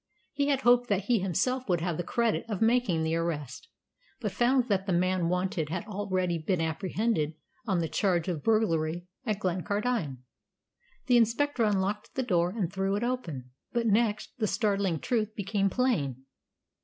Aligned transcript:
He 0.33 0.47
had 0.47 0.61
hoped 0.61 0.89
that 0.89 1.03
he 1.03 1.19
himself 1.19 1.69
would 1.69 1.79
have 1.81 1.95
the 1.95 2.01
credit 2.03 2.43
of 2.49 2.59
making 2.59 3.03
the 3.03 3.15
arrest, 3.17 3.69
but 4.19 4.31
found 4.31 4.67
that 4.67 4.87
the 4.87 4.91
man 4.93 5.29
wanted 5.29 5.69
had 5.69 5.85
already 5.85 6.39
been 6.39 6.59
apprehended 6.59 7.35
on 7.67 7.81
the 7.81 7.87
charge 7.87 8.27
of 8.27 8.41
burglary 8.41 9.05
at 9.27 9.37
Glencardine. 9.37 10.23
The 11.05 11.17
inspector 11.17 11.63
unlocked 11.65 12.15
the 12.15 12.23
door 12.23 12.49
and 12.49 12.73
threw 12.73 12.95
it 12.95 13.03
open, 13.03 13.51
but 13.73 13.85
next 13.85 14.29
instant 14.29 14.39
the 14.39 14.47
startling 14.47 14.99
truth 14.99 15.35
became 15.35 15.69
plain. 15.69 16.23